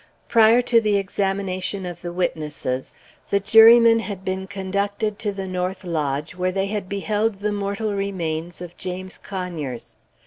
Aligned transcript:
Prior 0.27 0.63
to 0.63 0.81
the 0.81 0.97
examination 0.97 1.85
of 1.85 2.01
the 2.01 2.11
witnesses, 2.11 2.95
the 3.29 3.39
jurymen 3.39 3.99
had 3.99 4.25
been 4.25 4.47
conducted 4.47 5.19
to 5.19 5.31
the 5.31 5.45
north 5.45 5.83
lodge, 5.83 6.33
where 6.33 6.51
they 6.51 6.65
had 6.65 6.89
beheld 6.89 7.35
the 7.35 7.51
mortal 7.51 7.93
remains 7.93 8.61
of 8.63 8.75
James 8.77 9.19
Conyers. 9.19 9.95